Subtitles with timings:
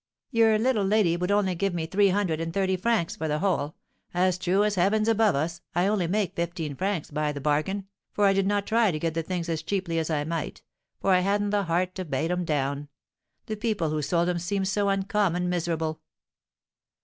[0.31, 3.75] "Your little lady would only give me three hundred and thirty francs for the whole;
[4.15, 8.25] as true as heaven's above us, I only make fifteen francs by the bargain, for
[8.25, 10.63] I did not try to get the things as cheaply as I might,
[10.99, 12.89] for I hadn't the heart to bate 'em down;
[13.45, 16.01] the people who sold 'em seemed so uncommon miserable!"